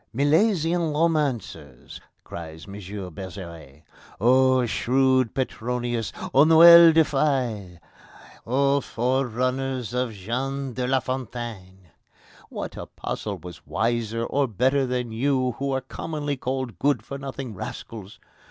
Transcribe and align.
"Milesian 0.15 0.93
romancers!" 0.93 2.01
cried 2.23 2.61
M. 2.67 2.73
Bergeret. 3.13 3.83
"O 4.19 4.65
shrewd 4.65 5.35
Petronius! 5.35 6.11
O 6.33 6.43
Noël 6.43 6.91
du 6.91 7.03
Fail! 7.03 7.77
O 8.47 8.81
forerunners 8.81 9.93
of 9.93 10.11
Jean 10.11 10.73
de 10.73 10.87
la 10.87 11.01
Fontaine! 11.01 11.89
What 12.49 12.75
apostle 12.77 13.37
was 13.43 13.67
wiser 13.67 14.23
or 14.25 14.47
better 14.47 14.87
than 14.87 15.11
you, 15.11 15.51
who 15.59 15.71
are 15.71 15.81
commonly 15.81 16.35
called 16.35 16.79
good 16.79 17.03
for 17.05 17.19
nothing 17.19 17.53
rascals? 17.53 18.17